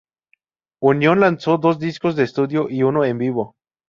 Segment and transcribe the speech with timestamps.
[0.81, 3.55] Union lanzó dos discos de estudio y uno en vivo.